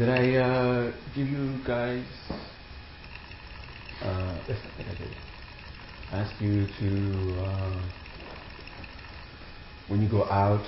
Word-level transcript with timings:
did 0.00 0.08
I 0.08 0.34
uh, 0.36 0.92
give 1.14 1.28
you 1.28 1.60
guys? 1.66 2.06
Uh, 4.00 4.40
yes, 4.48 4.56
I 4.64 4.76
think 4.78 4.88
I 4.88 4.94
did. 4.94 5.12
Ask 6.10 6.40
you 6.40 6.66
to 6.80 7.40
uh, 7.42 7.82
when 9.88 10.00
you 10.00 10.08
go 10.08 10.24
out 10.24 10.64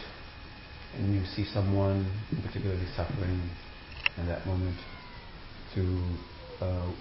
and 0.98 1.14
you 1.14 1.24
see 1.34 1.46
someone 1.54 2.12
particularly 2.44 2.84
suffering 2.94 3.48
in 4.18 4.26
that 4.26 4.46
moment, 4.46 4.76
to 5.76 6.16
uh, 6.60 6.92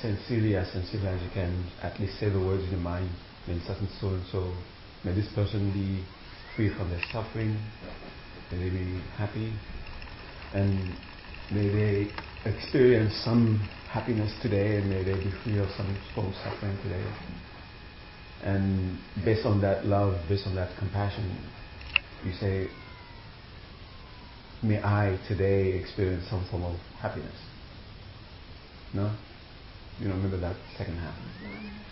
sincerely, 0.00 0.54
as 0.54 0.70
sincerely 0.70 1.08
as 1.08 1.20
you 1.20 1.30
can, 1.34 1.68
at 1.82 1.98
least 1.98 2.20
say 2.20 2.28
the 2.30 2.38
words 2.38 2.62
in 2.62 2.70
your 2.70 2.78
mind, 2.78 3.10
in 3.48 3.60
such 3.66 3.78
and 3.78 3.88
so 4.00 4.10
and 4.10 4.24
so, 4.30 4.54
may 5.02 5.12
this 5.12 5.26
person 5.34 5.72
be 5.72 6.06
free 6.54 6.72
from 6.76 6.90
their 6.90 7.02
suffering, 7.10 7.60
may 8.52 8.58
they 8.58 8.70
be 8.70 9.00
happy, 9.18 9.52
and 10.54 10.94
may 11.54 11.68
they 11.68 12.10
experience 12.44 13.14
some 13.24 13.58
happiness 13.90 14.32
today, 14.42 14.76
and 14.76 14.88
may 14.88 15.04
they 15.04 15.14
be 15.14 15.30
free 15.44 15.58
of 15.58 15.68
some 15.76 15.96
form 16.14 16.28
of 16.28 16.34
suffering 16.36 16.76
today. 16.82 17.04
And 18.42 18.98
based 19.24 19.46
on 19.46 19.60
that 19.60 19.86
love, 19.86 20.16
based 20.28 20.46
on 20.46 20.54
that 20.56 20.76
compassion, 20.78 21.38
you 22.24 22.32
say, 22.32 22.68
may 24.62 24.82
I 24.82 25.18
today 25.28 25.78
experience 25.78 26.24
some 26.30 26.46
form 26.50 26.64
of 26.64 26.76
happiness. 27.00 27.36
No? 28.94 29.14
You 30.00 30.08
don't 30.08 30.16
remember 30.16 30.40
that 30.40 30.56
second 30.76 30.98
half? 30.98 31.14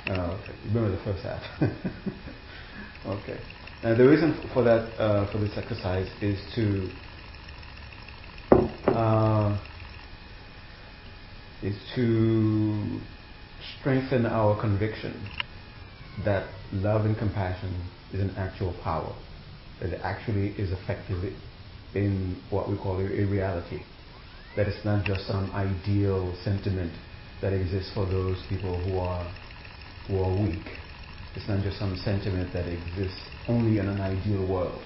Oh, 0.09 0.39
okay. 0.43 0.55
You 0.65 0.75
remember 0.75 0.97
the 0.97 1.05
first 1.05 1.23
half? 1.23 1.43
okay. 3.07 3.41
Now 3.85 3.97
the 3.97 4.09
reason 4.09 4.35
for 4.53 4.65
that, 4.65 4.91
uh, 4.99 5.31
for 5.31 5.39
this 5.39 5.57
exercise 5.57 6.09
is 6.21 6.39
to 6.55 6.91
uh, 8.97 9.59
is 11.63 11.77
to 11.95 13.01
strengthen 13.79 14.27
our 14.27 14.59
conviction 14.61 15.29
that 16.25 16.49
love 16.73 17.05
and 17.05 17.17
compassion 17.19 17.75
is 18.13 18.21
an 18.21 18.31
actual 18.37 18.75
power, 18.83 19.15
that 19.81 19.91
it 19.91 20.01
actually 20.03 20.49
is 20.59 20.71
effective 20.73 21.33
in 21.95 22.41
what 22.51 22.69
we 22.69 22.77
call 22.77 22.99
a, 22.99 23.05
reality, 23.05 23.81
that 24.57 24.67
it's 24.67 24.85
not 24.85 25.07
just 25.07 25.27
some 25.27 25.51
ideal 25.53 26.37
sentiment 26.45 26.93
that 27.43 27.53
exists 27.53 27.91
for 27.95 28.07
those 28.07 28.45
people 28.49 28.83
who 28.85 28.99
are 28.99 29.33
who 30.07 30.21
are 30.21 30.43
weak. 30.43 30.67
It's 31.37 31.49
not 31.49 31.63
just 31.63 31.79
some 31.79 31.97
sentiment 31.97 32.53
that 32.53 32.67
exists 32.67 33.21
only 33.49 33.79
in 33.79 33.89
an 33.89 34.01
ideal 34.01 34.47
world. 34.47 34.83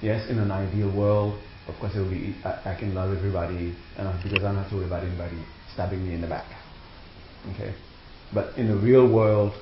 Yes, 0.00 0.28
in 0.30 0.38
an 0.38 0.50
ideal 0.50 0.90
world, 0.90 1.38
of 1.68 1.74
course, 1.80 1.94
it 1.94 2.00
will 2.00 2.10
be 2.10 2.34
I, 2.44 2.74
I 2.74 2.76
can 2.78 2.94
love 2.94 3.16
everybody 3.16 3.74
uh, 3.98 4.22
because 4.22 4.44
I 4.44 4.52
don't 4.52 4.56
have 4.62 4.70
to 4.70 4.76
worry 4.76 4.86
about 4.86 5.04
anybody 5.04 5.38
stabbing 5.72 6.06
me 6.06 6.14
in 6.14 6.20
the 6.20 6.28
back. 6.28 6.46
Okay, 7.54 7.74
but 8.32 8.56
in 8.56 8.68
the 8.68 8.76
real 8.76 9.06
world, 9.06 9.52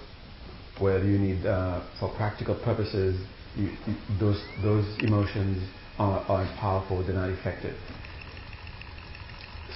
where 0.79 1.05
you 1.05 1.19
need 1.19 1.47
uh, 1.47 1.83
for 1.99 2.09
practical 2.17 2.55
purposes, 2.55 3.21
you, 3.57 3.71
you, 3.87 3.95
those 4.19 4.43
those 4.63 4.87
emotions 5.03 5.69
are, 5.99 6.21
are 6.29 6.47
powerful. 6.59 7.05
They're 7.05 7.15
not 7.15 7.31
effective 7.31 7.77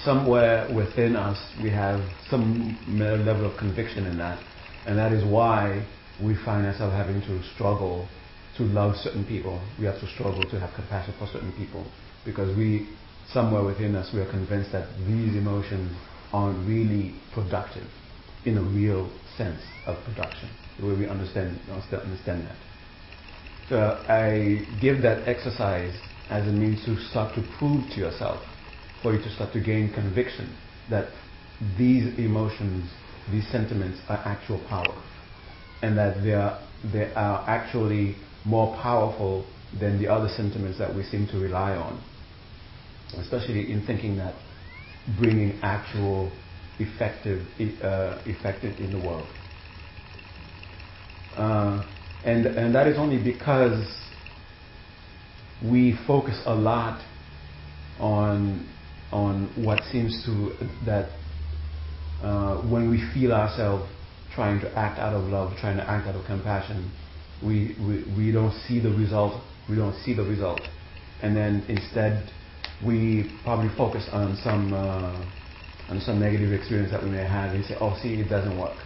somewhere 0.06 0.72
within 0.72 1.16
us 1.16 1.36
we 1.62 1.70
have 1.70 2.00
some 2.30 2.78
level 2.88 3.50
of 3.50 3.58
conviction 3.58 4.06
in 4.06 4.16
that. 4.18 4.38
And 4.86 4.96
that 4.98 5.12
is 5.12 5.24
why 5.24 5.84
we 6.22 6.36
find 6.44 6.64
ourselves 6.64 6.94
having 6.94 7.20
to 7.22 7.42
struggle 7.54 8.08
to 8.58 8.64
love 8.64 8.96
certain 8.96 9.24
people. 9.24 9.60
We 9.78 9.84
have 9.86 10.00
to 10.00 10.06
struggle 10.06 10.48
to 10.50 10.60
have 10.60 10.74
compassion 10.74 11.14
for 11.18 11.26
certain 11.26 11.52
people. 11.52 11.84
Because 12.24 12.56
we, 12.56 12.88
somewhere 13.32 13.64
within 13.64 13.94
us, 13.94 14.10
we 14.12 14.20
are 14.20 14.30
convinced 14.30 14.72
that 14.72 14.88
these 15.06 15.36
emotions 15.36 15.96
aren't 16.32 16.66
really 16.66 17.14
productive 17.32 17.86
in 18.44 18.58
a 18.58 18.62
real 18.62 19.10
sense 19.36 19.60
of 19.86 19.96
production, 20.04 20.48
the 20.78 20.86
way 20.86 20.94
we 20.96 21.08
understand, 21.08 21.58
understand 21.68 22.46
that. 22.46 22.56
So 23.68 23.78
I 24.08 24.64
give 24.80 25.02
that 25.02 25.26
exercise 25.28 25.94
as 26.30 26.46
a 26.46 26.52
means 26.52 26.84
to 26.86 26.96
start 27.10 27.34
to 27.34 27.42
prove 27.58 27.84
to 27.94 28.00
yourself 28.00 28.40
for 29.02 29.12
you 29.12 29.18
to 29.22 29.30
start 29.34 29.52
to 29.52 29.60
gain 29.60 29.92
conviction 29.92 30.56
that 30.90 31.08
these 31.76 32.18
emotions, 32.18 32.90
these 33.30 33.46
sentiments 33.50 34.00
are 34.08 34.18
actual 34.18 34.60
power. 34.68 34.94
And 35.82 35.98
that 35.98 36.22
they 36.22 36.32
are, 36.32 36.62
they 36.92 37.12
are 37.14 37.44
actually 37.48 38.16
more 38.46 38.76
powerful 38.80 39.44
than 39.78 40.00
the 40.00 40.08
other 40.08 40.28
sentiments 40.28 40.78
that 40.78 40.94
we 40.94 41.02
seem 41.02 41.26
to 41.28 41.38
rely 41.38 41.72
on. 41.72 42.02
Especially 43.18 43.70
in 43.70 43.84
thinking 43.86 44.16
that 44.16 44.34
bringing 45.18 45.58
actual 45.62 46.30
effective, 46.78 47.46
uh, 47.82 48.18
effective 48.26 48.78
in 48.78 48.92
the 48.92 48.98
world. 48.98 49.26
Uh, 51.36 51.86
and, 52.24 52.46
and 52.46 52.74
that 52.74 52.86
is 52.86 52.96
only 52.98 53.22
because 53.22 53.86
we 55.64 55.96
focus 56.06 56.40
a 56.46 56.54
lot 56.54 57.00
on 57.98 58.66
on 59.12 59.48
what 59.64 59.82
seems 59.90 60.24
to 60.26 60.52
that 60.84 61.08
uh, 62.22 62.56
when 62.68 62.90
we 62.90 63.00
feel 63.14 63.32
ourselves 63.32 63.88
trying 64.34 64.60
to 64.60 64.78
act 64.78 64.98
out 64.98 65.14
of 65.14 65.24
love, 65.24 65.52
trying 65.60 65.76
to 65.76 65.88
act 65.88 66.06
out 66.06 66.14
of 66.14 66.26
compassion, 66.26 66.90
we, 67.42 67.76
we, 67.80 68.04
we 68.16 68.32
don't 68.32 68.52
see 68.66 68.80
the 68.80 68.90
result. 68.90 69.42
We 69.68 69.76
don't 69.76 69.98
see 70.02 70.14
the 70.14 70.22
result, 70.22 70.60
and 71.22 71.36
then 71.36 71.64
instead 71.68 72.30
we 72.84 73.30
probably 73.42 73.70
focus 73.76 74.08
on 74.12 74.36
some 74.42 74.72
uh, 74.72 75.24
on 75.88 76.00
some 76.00 76.20
negative 76.20 76.52
experience 76.52 76.92
that 76.92 77.02
we 77.02 77.10
may 77.10 77.24
have 77.24 77.54
and 77.54 77.64
say, 77.64 77.76
"Oh, 77.80 77.98
see, 78.02 78.14
it 78.14 78.28
doesn't 78.28 78.58
work. 78.58 78.76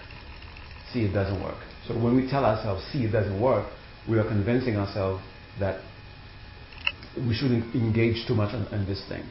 See, 0.93 1.05
it 1.05 1.13
doesn't 1.13 1.43
work." 1.43 1.59
So 1.87 1.95
when 1.95 2.17
we 2.17 2.29
tell 2.29 2.45
ourselves, 2.45 2.83
"See, 2.93 3.05
it 3.05 3.13
doesn't 3.13 3.41
work," 3.41 3.67
we 4.09 4.19
are 4.19 4.25
convincing 4.25 4.77
ourselves 4.77 5.23
that 5.59 5.81
we 7.17 7.35
shouldn't 7.35 7.75
engage 7.75 8.27
too 8.27 8.35
much 8.35 8.55
in 8.55 8.87
this 8.87 9.03
thing. 9.09 9.25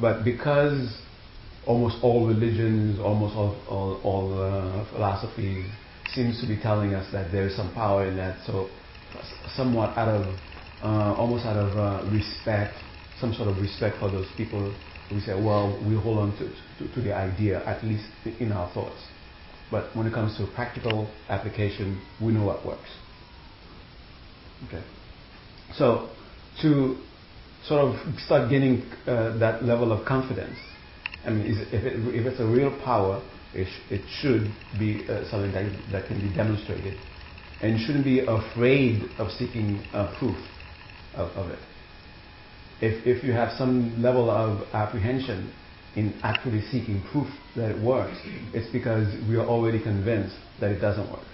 But 0.00 0.24
because 0.24 0.96
almost 1.66 1.96
all 2.02 2.26
religions, 2.26 2.98
almost 3.00 3.34
all, 3.36 3.56
all, 3.68 4.00
all 4.02 4.42
uh, 4.42 4.84
philosophies 4.92 5.66
seems 6.14 6.40
to 6.40 6.46
be 6.46 6.56
telling 6.56 6.94
us 6.94 7.10
that 7.12 7.32
there 7.32 7.46
is 7.46 7.56
some 7.56 7.72
power 7.74 8.06
in 8.06 8.16
that, 8.16 8.38
so 8.46 8.68
somewhat 9.56 9.96
out 9.96 10.08
of, 10.08 10.34
uh, 10.82 11.14
almost 11.14 11.44
out 11.44 11.56
of 11.56 11.76
uh, 11.76 12.10
respect, 12.10 12.74
some 13.20 13.32
sort 13.34 13.48
of 13.48 13.58
respect 13.58 13.98
for 13.98 14.10
those 14.10 14.28
people, 14.36 14.74
we 15.10 15.20
say, 15.20 15.34
well, 15.34 15.82
we 15.88 15.94
hold 15.94 16.18
on 16.18 16.32
to, 16.38 16.48
to, 16.78 16.94
to 16.94 17.00
the 17.00 17.14
idea, 17.14 17.64
at 17.64 17.82
least 17.84 18.04
in 18.40 18.52
our 18.52 18.72
thoughts. 18.74 19.00
But 19.70 19.94
when 19.94 20.06
it 20.06 20.12
comes 20.12 20.36
to 20.38 20.46
practical 20.54 21.10
application, 21.28 22.00
we 22.22 22.32
know 22.32 22.44
what 22.44 22.64
works. 22.64 22.88
Okay. 24.66 24.82
So, 25.74 26.10
to 26.62 26.96
sort 27.66 27.80
of 27.80 28.18
start 28.18 28.50
gaining 28.50 28.82
uh, 29.06 29.36
that 29.38 29.64
level 29.64 29.92
of 29.92 30.06
confidence. 30.06 30.56
I 31.24 31.30
mean, 31.30 31.46
if, 31.46 31.72
it, 31.72 32.14
if, 32.14 32.26
it's 32.26 32.40
a 32.40 32.46
real 32.46 32.76
power, 32.84 33.22
it, 33.54 33.68
it 33.90 34.02
should 34.20 34.52
be 34.78 35.06
uh, 35.08 35.28
something 35.30 35.52
that, 35.92 36.06
can 36.06 36.20
be 36.20 36.34
demonstrated. 36.34 36.98
And 37.60 37.78
you 37.78 37.86
shouldn't 37.86 38.04
be 38.04 38.20
afraid 38.20 39.02
of 39.18 39.30
seeking 39.32 39.84
uh, 39.92 40.14
proof 40.18 40.36
of, 41.14 41.30
of 41.36 41.50
it. 41.50 41.58
If, 42.80 43.06
if 43.06 43.24
you 43.24 43.32
have 43.32 43.52
some 43.58 44.00
level 44.00 44.30
of 44.30 44.62
apprehension 44.72 45.52
in 45.96 46.14
actually 46.22 46.60
seeking 46.70 47.02
proof 47.10 47.26
that 47.56 47.70
it 47.70 47.82
works, 47.82 48.16
it's 48.54 48.70
because 48.72 49.08
we 49.28 49.36
are 49.36 49.46
already 49.46 49.82
convinced 49.82 50.36
that 50.60 50.70
it 50.70 50.78
doesn't 50.78 51.10
work. 51.10 51.26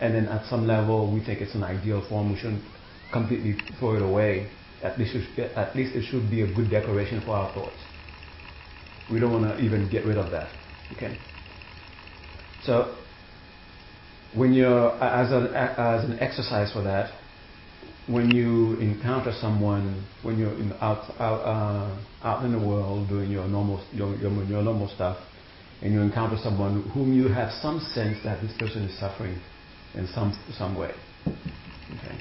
And 0.00 0.14
then 0.14 0.26
at 0.26 0.48
some 0.48 0.66
level, 0.66 1.12
we 1.12 1.24
think 1.24 1.40
it's 1.40 1.54
an 1.54 1.64
ideal 1.64 2.06
form. 2.08 2.32
We 2.32 2.38
shouldn't 2.38 2.62
completely 3.12 3.56
throw 3.78 3.96
it 3.96 4.02
away 4.02 4.48
at 4.82 4.98
least, 4.98 5.14
at 5.38 5.76
least 5.76 5.94
it 5.94 6.04
should 6.10 6.30
be 6.30 6.42
a 6.42 6.54
good 6.54 6.70
decoration 6.70 7.20
for 7.20 7.32
our 7.32 7.52
thoughts. 7.52 7.76
We 9.12 9.20
don't 9.20 9.32
want 9.32 9.44
to 9.44 9.62
even 9.62 9.90
get 9.90 10.06
rid 10.06 10.16
of 10.16 10.30
that. 10.30 10.48
Okay. 10.96 11.16
So 12.64 12.96
when 14.34 14.52
you're 14.52 14.92
as 15.02 15.32
an 15.32 15.54
as 15.54 16.04
an 16.04 16.18
exercise 16.20 16.72
for 16.72 16.82
that, 16.82 17.10
when 18.06 18.30
you 18.30 18.74
encounter 18.78 19.32
someone, 19.40 20.06
when 20.22 20.38
you're 20.38 20.54
in, 20.54 20.72
out 20.80 21.10
out 21.20 21.40
uh, 21.40 22.26
out 22.26 22.44
in 22.44 22.52
the 22.52 22.58
world 22.58 23.08
doing 23.08 23.30
your 23.30 23.46
normal 23.48 23.84
your, 23.92 24.14
your, 24.16 24.32
your 24.44 24.62
normal 24.62 24.88
stuff, 24.88 25.16
and 25.82 25.92
you 25.92 26.00
encounter 26.00 26.36
someone 26.42 26.82
whom 26.90 27.12
you 27.12 27.28
have 27.28 27.50
some 27.62 27.80
sense 27.80 28.18
that 28.24 28.40
this 28.42 28.52
person 28.58 28.82
is 28.82 28.98
suffering 28.98 29.38
in 29.94 30.06
some 30.08 30.38
some 30.56 30.76
way. 30.76 30.92
Okay. 31.26 32.16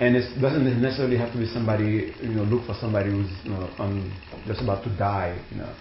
And 0.00 0.14
it 0.14 0.40
doesn't 0.40 0.80
necessarily 0.80 1.18
have 1.18 1.32
to 1.32 1.38
be 1.38 1.46
somebody, 1.46 2.14
you 2.22 2.28
know, 2.28 2.44
look 2.44 2.66
for 2.66 2.74
somebody 2.80 3.10
who's 3.10 3.30
you 3.42 3.50
know, 3.50 3.68
um, 3.78 4.14
just 4.46 4.62
about 4.62 4.84
to 4.84 4.90
die, 4.96 5.36
you 5.50 5.58
know. 5.58 5.74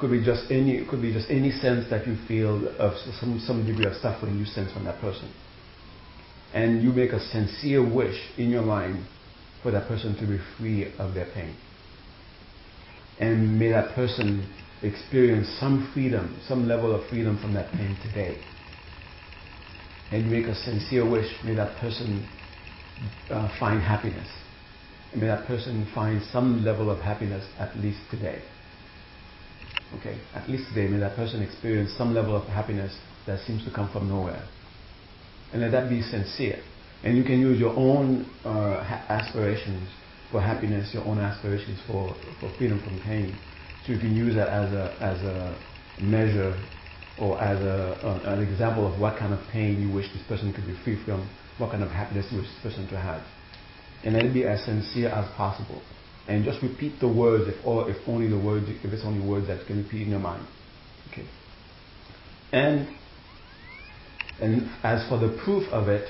Could 0.00 0.10
be 0.10 0.24
just 0.24 0.50
any, 0.50 0.86
could 0.88 1.02
be 1.02 1.12
just 1.12 1.28
any 1.30 1.50
sense 1.50 1.90
that 1.90 2.06
you 2.06 2.16
feel 2.26 2.68
of 2.78 2.94
some, 3.20 3.38
some 3.40 3.66
degree 3.66 3.84
of 3.84 3.94
suffering 3.96 4.38
you 4.38 4.46
sense 4.46 4.72
from 4.72 4.84
that 4.84 4.98
person. 5.00 5.30
And 6.54 6.82
you 6.82 6.90
make 6.90 7.12
a 7.12 7.20
sincere 7.20 7.86
wish 7.86 8.18
in 8.38 8.48
your 8.48 8.62
mind 8.62 9.04
for 9.62 9.70
that 9.70 9.86
person 9.88 10.16
to 10.16 10.26
be 10.26 10.38
free 10.56 10.92
of 10.98 11.14
their 11.14 11.26
pain. 11.34 11.54
And 13.18 13.58
may 13.58 13.68
that 13.70 13.94
person 13.94 14.50
experience 14.82 15.46
some 15.60 15.90
freedom, 15.92 16.40
some 16.48 16.66
level 16.66 16.94
of 16.94 17.06
freedom 17.10 17.38
from 17.38 17.52
that 17.54 17.70
pain 17.72 17.96
today. 18.02 18.42
And 20.10 20.30
make 20.30 20.46
a 20.46 20.54
sincere 20.54 21.08
wish, 21.08 21.30
may 21.44 21.54
that 21.54 21.76
person 21.76 22.26
uh, 23.28 23.48
find 23.60 23.80
happiness. 23.82 24.28
May 25.14 25.26
that 25.26 25.46
person 25.46 25.86
find 25.94 26.22
some 26.32 26.64
level 26.64 26.90
of 26.90 27.00
happiness 27.00 27.46
at 27.58 27.76
least 27.76 28.00
today. 28.10 28.40
Okay, 29.98 30.20
at 30.34 30.48
least 30.48 30.68
today, 30.68 30.86
may 30.88 31.00
that 31.00 31.16
person 31.16 31.42
experience 31.42 31.90
some 31.98 32.14
level 32.14 32.36
of 32.36 32.46
happiness 32.48 32.96
that 33.26 33.40
seems 33.46 33.64
to 33.64 33.70
come 33.74 33.90
from 33.92 34.08
nowhere. 34.08 34.46
And 35.52 35.62
let 35.62 35.72
that 35.72 35.88
be 35.88 36.00
sincere. 36.00 36.62
And 37.02 37.16
you 37.16 37.24
can 37.24 37.40
use 37.40 37.58
your 37.58 37.74
own 37.74 38.30
uh, 38.44 38.84
ha- 38.84 39.04
aspirations 39.08 39.88
for 40.30 40.40
happiness, 40.40 40.90
your 40.94 41.04
own 41.04 41.18
aspirations 41.18 41.80
for, 41.86 42.14
for 42.38 42.52
freedom 42.56 42.80
from 42.84 43.00
pain. 43.02 43.36
So 43.84 43.92
you 43.92 43.98
can 43.98 44.14
use 44.14 44.34
that 44.36 44.48
as 44.48 44.72
a, 44.72 44.96
as 45.00 45.18
a 45.24 45.58
measure 46.00 46.54
or 47.18 47.40
as 47.40 47.60
a, 47.60 47.98
uh, 48.06 48.34
an 48.34 48.42
example 48.46 48.92
of 48.92 49.00
what 49.00 49.18
kind 49.18 49.34
of 49.34 49.40
pain 49.52 49.80
you 49.82 49.92
wish 49.92 50.06
this 50.12 50.22
person 50.28 50.52
could 50.52 50.66
be 50.66 50.76
free 50.84 51.02
from, 51.04 51.28
what 51.58 51.72
kind 51.72 51.82
of 51.82 51.90
happiness 51.90 52.26
you 52.30 52.38
wish 52.38 52.46
this 52.46 52.72
person 52.72 52.88
to 52.88 52.96
have. 52.96 53.22
And 54.04 54.14
let 54.14 54.24
it 54.24 54.32
be 54.32 54.44
as 54.44 54.64
sincere 54.64 55.08
as 55.08 55.28
possible. 55.36 55.82
And 56.28 56.44
just 56.44 56.62
repeat 56.62 57.00
the 57.00 57.08
words 57.08 57.44
if, 57.48 57.64
or 57.64 57.90
if 57.90 57.96
only 58.06 58.28
the 58.28 58.38
words, 58.38 58.66
if 58.68 58.92
it's 58.92 59.04
only 59.04 59.26
words 59.26 59.48
that 59.48 59.66
can 59.66 59.82
repeat 59.82 60.02
in 60.02 60.10
your 60.10 60.20
mind. 60.20 60.46
Okay. 61.10 61.26
And 62.52 62.88
and 64.40 64.70
as 64.82 65.06
for 65.08 65.18
the 65.18 65.38
proof 65.44 65.68
of 65.70 65.88
it, 65.88 66.08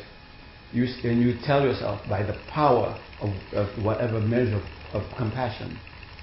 you, 0.72 0.86
and 1.02 1.20
you 1.20 1.34
tell 1.44 1.62
yourself 1.62 2.00
by 2.08 2.22
the 2.22 2.38
power 2.48 2.96
of, 3.20 3.30
of 3.52 3.84
whatever 3.84 4.20
measure 4.20 4.62
of, 4.92 5.02
compassion, 5.16 5.78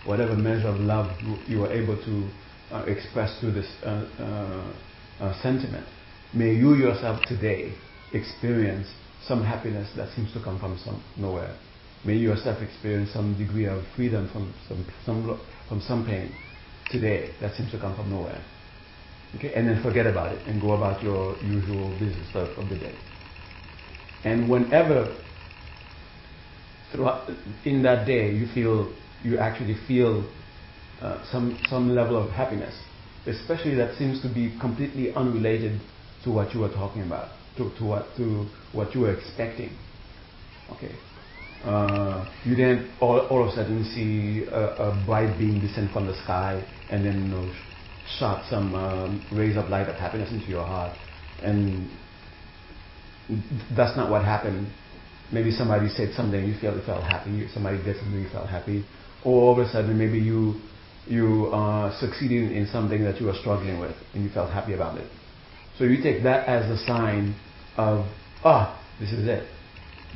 whatever 0.05 0.35
measure 0.35 0.69
of 0.69 0.79
love 0.79 1.11
you, 1.21 1.37
you 1.47 1.65
are 1.65 1.71
able 1.71 1.97
to 1.97 2.29
uh, 2.71 2.83
express 2.87 3.37
through 3.39 3.51
this 3.51 3.69
uh, 3.83 4.07
uh, 4.19 5.23
uh, 5.23 5.41
sentiment, 5.41 5.85
may 6.33 6.53
you 6.53 6.75
yourself 6.75 7.19
today 7.27 7.73
experience 8.13 8.87
some 9.25 9.43
happiness 9.43 9.89
that 9.97 10.13
seems 10.15 10.31
to 10.33 10.41
come 10.43 10.59
from 10.59 10.77
some 10.83 11.03
nowhere. 11.17 11.57
May 12.05 12.15
you 12.15 12.29
yourself 12.29 12.61
experience 12.61 13.11
some 13.11 13.37
degree 13.37 13.65
of 13.65 13.83
freedom 13.95 14.29
from 14.31 14.53
some, 14.67 14.85
some, 15.05 15.39
from 15.67 15.81
some 15.81 16.05
pain 16.05 16.31
today 16.89 17.31
that 17.41 17.55
seems 17.55 17.71
to 17.71 17.79
come 17.79 17.95
from 17.95 18.09
nowhere. 18.09 18.43
Okay, 19.35 19.53
and 19.53 19.67
then 19.67 19.83
forget 19.83 20.07
about 20.07 20.33
it 20.33 20.47
and 20.47 20.61
go 20.61 20.71
about 20.71 21.03
your 21.03 21.35
usual 21.43 21.91
business 21.99 22.27
of, 22.33 22.49
of 22.57 22.69
the 22.69 22.77
day. 22.77 22.95
And 24.23 24.49
whenever 24.49 25.15
throughout 26.91 27.29
in 27.65 27.83
that 27.83 28.07
day 28.07 28.31
you 28.31 28.47
feel 28.53 28.93
you 29.23 29.37
actually 29.37 29.75
feel 29.87 30.29
uh, 31.01 31.23
some 31.29 31.59
some 31.69 31.93
level 31.93 32.15
of 32.17 32.31
happiness, 32.31 32.73
especially 33.25 33.75
that 33.75 33.97
seems 33.97 34.21
to 34.21 34.33
be 34.33 34.57
completely 34.59 35.13
unrelated 35.13 35.79
to 36.23 36.31
what 36.31 36.53
you 36.53 36.61
were 36.61 36.69
talking 36.69 37.01
about, 37.01 37.29
to, 37.57 37.69
to 37.77 37.83
what 37.83 38.05
to 38.15 38.47
what 38.71 38.95
you 38.95 39.01
were 39.01 39.13
expecting. 39.13 39.71
Okay. 40.71 40.95
Uh, 41.63 42.25
you 42.45 42.55
then 42.55 42.89
all, 43.01 43.19
all 43.27 43.43
of 43.43 43.49
a 43.49 43.51
sudden 43.51 43.83
see 43.83 44.45
a, 44.51 45.03
bright 45.05 45.37
beam 45.37 45.59
descend 45.59 45.89
from 45.91 46.05
the 46.05 46.13
sky 46.23 46.63
and 46.91 47.05
then 47.05 47.23
you 47.23 47.27
know, 47.29 47.53
shot 48.19 48.45
some 48.49 48.73
um, 48.75 49.25
rays 49.33 49.57
of 49.57 49.69
light 49.69 49.89
of 49.89 49.95
happiness 49.95 50.31
into 50.31 50.47
your 50.47 50.65
heart. 50.65 50.95
And 51.41 51.89
that's 53.75 53.97
not 53.97 54.09
what 54.09 54.23
happened. 54.23 54.67
Maybe 55.31 55.51
somebody 55.51 55.89
said 55.89 56.13
something, 56.15 56.45
you 56.45 56.55
felt 56.59 57.03
happy. 57.03 57.47
Somebody 57.53 57.83
did 57.83 57.97
something, 57.97 58.21
you 58.21 58.29
felt 58.29 58.47
happy. 58.47 58.85
Or 59.25 59.41
all 59.41 59.59
of 59.59 59.67
a 59.67 59.69
sudden, 59.69 59.97
maybe 59.97 60.19
you 60.19 60.61
you 61.07 61.47
uh, 61.53 61.97
succeeded 61.99 62.51
in 62.51 62.67
something 62.67 63.03
that 63.03 63.19
you 63.19 63.27
were 63.27 63.35
struggling 63.39 63.79
with, 63.79 63.95
and 64.13 64.23
you 64.23 64.29
felt 64.29 64.51
happy 64.51 64.73
about 64.73 64.97
it. 64.97 65.09
So 65.77 65.85
you 65.85 66.01
take 66.03 66.23
that 66.23 66.47
as 66.47 66.69
a 66.69 66.77
sign 66.85 67.35
of 67.77 68.05
ah, 68.43 68.81
this 68.99 69.11
is 69.11 69.27
it. 69.27 69.47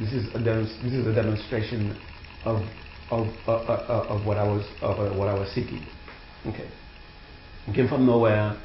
This 0.01 0.13
is 0.13 0.35
a 0.35 0.39
this 0.39 0.93
is 0.93 1.05
a 1.05 1.13
demonstration 1.13 1.95
of 2.43 2.63
of, 3.11 3.27
of 3.47 4.25
what 4.25 4.37
I 4.37 4.43
was 4.43 4.65
of 4.81 5.15
what 5.15 5.27
I 5.27 5.35
was 5.35 5.49
seeking. 5.53 5.85
Okay, 6.47 6.67
it 7.67 7.75
came 7.75 7.87
from 7.87 8.07
nowhere, 8.07 8.59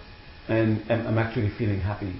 and, 0.49 0.81
I'm 0.91 1.19
actually 1.19 1.51
feeling 1.59 1.81
happy 1.81 2.15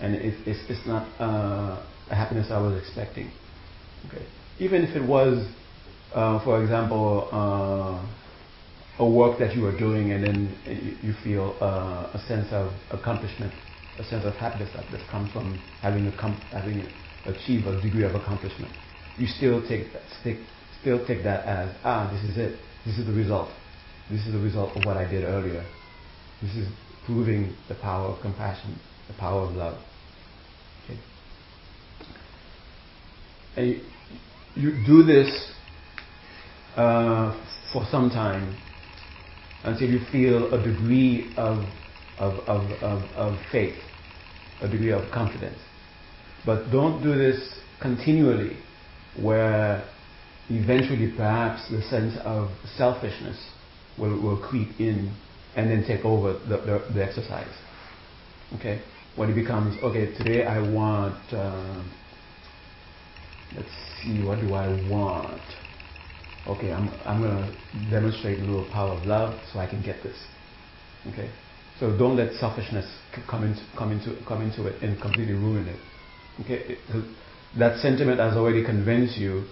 and 0.00 0.14
it, 0.14 0.34
it's, 0.46 0.60
it's 0.68 0.86
not 0.86 1.08
uh, 1.20 1.82
a 2.10 2.14
happiness 2.14 2.48
I 2.50 2.58
was 2.60 2.80
expecting. 2.82 3.30
Okay, 4.08 4.24
even 4.58 4.82
if 4.82 4.94
it 4.94 5.02
was, 5.02 5.46
uh, 6.14 6.42
for 6.44 6.62
example, 6.62 7.28
uh, 7.32 9.02
a 9.02 9.08
work 9.08 9.38
that 9.38 9.54
you 9.54 9.64
are 9.66 9.76
doing, 9.78 10.12
and 10.12 10.24
then 10.24 10.98
you, 11.02 11.14
feel 11.22 11.52
a 11.60 12.18
sense 12.26 12.46
of 12.50 12.72
accomplishment, 12.90 13.52
a 13.98 14.04
sense 14.04 14.24
of 14.24 14.34
happiness 14.34 14.70
that, 14.74 14.90
that 14.90 15.06
comes 15.10 15.30
from 15.32 15.60
having, 15.82 16.10
achieved 17.28 17.66
a 17.66 17.80
degree 17.80 18.04
of 18.04 18.14
accomplishment. 18.14 18.72
You 19.18 19.26
still 19.26 19.66
take 19.66 19.92
that, 19.92 20.02
stick, 20.20 20.38
still 20.80 21.04
take 21.06 21.22
that 21.24 21.44
as 21.46 21.74
ah, 21.84 22.10
this 22.12 22.30
is 22.30 22.38
it. 22.38 22.58
This 22.84 22.98
is 22.98 23.06
the 23.06 23.12
result. 23.12 23.50
This 24.10 24.24
is 24.26 24.32
the 24.32 24.38
result 24.38 24.76
of 24.76 24.84
what 24.84 24.96
I 24.96 25.10
did 25.10 25.24
earlier. 25.24 25.64
This 26.42 26.54
is 26.54 26.68
proving 27.04 27.54
the 27.68 27.74
power 27.74 28.08
of 28.08 28.20
compassion 28.20 28.78
the 29.08 29.14
power 29.14 29.42
of 29.42 29.54
love. 29.54 29.78
Okay. 30.84 30.98
And 33.56 33.68
you, 33.68 33.80
you 34.54 34.86
do 34.86 35.02
this 35.02 35.52
uh, 36.76 37.32
for 37.72 37.84
some 37.90 38.10
time 38.10 38.56
until 39.64 39.88
you 39.88 40.00
feel 40.12 40.52
a 40.54 40.62
degree 40.62 41.32
of, 41.36 41.58
of, 42.18 42.34
of, 42.48 42.70
of, 42.82 43.02
of 43.16 43.38
faith, 43.50 43.76
a 44.60 44.68
degree 44.68 44.92
of 44.92 45.10
confidence. 45.12 45.58
But 46.46 46.70
don't 46.70 47.02
do 47.02 47.16
this 47.16 47.38
continually, 47.82 48.56
where 49.20 49.84
eventually 50.48 51.12
perhaps 51.16 51.68
the 51.70 51.82
sense 51.82 52.16
of 52.24 52.50
selfishness 52.76 53.50
will, 53.98 54.20
will 54.22 54.40
creep 54.40 54.80
in 54.80 55.14
and 55.56 55.70
then 55.70 55.84
take 55.86 56.04
over 56.04 56.34
the, 56.34 56.56
the, 56.58 56.92
the 56.94 57.04
exercise. 57.04 57.52
Okay? 58.54 58.80
when 59.16 59.30
it 59.30 59.34
becomes 59.34 59.82
okay 59.82 60.14
today 60.18 60.44
i 60.44 60.58
want 60.60 61.16
uh, 61.32 61.82
let's 63.56 63.68
see 64.02 64.22
what 64.22 64.38
do 64.40 64.52
i 64.52 64.68
want 64.90 65.40
okay 66.46 66.72
i'm, 66.72 66.88
I'm 67.06 67.22
going 67.22 67.36
to 67.36 67.90
demonstrate 67.90 68.38
a 68.40 68.42
little 68.42 68.70
power 68.70 68.90
of 68.92 69.04
love 69.06 69.40
so 69.52 69.58
i 69.58 69.66
can 69.66 69.82
get 69.82 70.02
this 70.02 70.16
okay 71.08 71.30
so 71.80 71.96
don't 71.96 72.16
let 72.16 72.32
selfishness 72.34 72.86
come 73.28 73.44
into, 73.44 73.60
come 73.76 73.92
into, 73.92 74.16
come 74.26 74.42
into 74.42 74.66
it 74.66 74.82
and 74.82 75.00
completely 75.00 75.34
ruin 75.34 75.66
it 75.66 75.80
okay 76.40 76.76
that 77.58 77.78
sentiment 77.80 78.20
has 78.20 78.36
already 78.36 78.64
convinced 78.64 79.16
you 79.16 79.44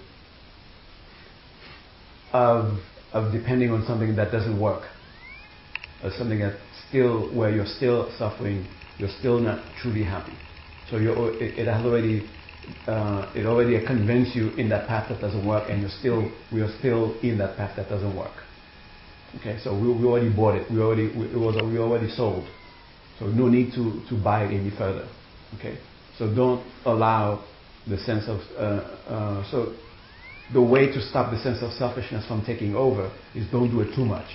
of, 2.33 2.79
of 3.12 3.33
depending 3.33 3.71
on 3.71 3.85
something 3.87 4.17
that 4.17 4.33
doesn't 4.33 4.61
work 4.61 4.88
or 6.03 6.11
something 6.19 6.41
that 6.41 6.59
still 6.88 7.35
where 7.35 7.50
you're 7.50 7.67
still 7.67 8.11
suffering 8.19 8.67
you're 8.99 9.11
still 9.19 9.38
not 9.38 9.61
truly 9.81 10.05
happy. 10.05 10.33
So 10.91 10.97
it, 10.97 11.59
it, 11.59 11.67
has 11.67 11.85
already 11.85 12.29
uh, 12.87 13.33
it 13.35 13.47
already 13.47 13.85
convinced 13.85 14.37
you 14.37 14.50
in 14.50 14.69
that 14.69 14.87
path 14.87 15.09
that 15.09 15.21
doesn't 15.21 15.47
work, 15.47 15.69
and 15.69 15.81
you're 15.81 15.91
still 15.91 16.31
we 16.53 16.61
are 16.61 16.79
still 16.79 17.19
in 17.21 17.38
that 17.38 17.57
path 17.57 17.76
that 17.76 17.88
doesn't 17.88 18.17
work. 18.17 18.33
Okay, 19.41 19.59
so 19.64 19.75
we, 19.75 19.88
we 19.93 20.05
already 20.05 20.31
bought 20.31 20.55
it. 20.55 20.71
We 20.71 20.81
already 20.81 21.09
we, 21.09 21.26
it 21.26 21.37
was 21.38 21.61
we 21.62 21.79
already 21.79 22.09
sold. 22.11 22.47
So 23.19 23.26
no 23.26 23.49
need 23.49 23.73
to 23.75 24.03
to 24.09 24.23
buy 24.23 24.45
it 24.45 24.55
any 24.55 24.71
further. 24.71 25.09
Okay, 25.59 25.79
so 26.18 26.33
don't 26.35 26.64
allow 26.85 27.44
the 27.88 27.99
sense 27.99 28.25
of 28.28 28.40
uh, 28.56 28.61
uh, 29.12 29.50
so 29.50 29.75
the 30.52 30.62
way 30.62 30.87
to 30.87 31.00
stop 31.00 31.30
the 31.30 31.38
sense 31.38 31.62
of 31.62 31.73
selfishness 31.73 32.26
from 32.26 32.44
taking 32.44 32.75
over 32.75 33.11
is 33.35 33.47
don't 33.50 33.71
do 33.71 33.80
it 33.80 33.94
too 33.94 34.04
much. 34.04 34.28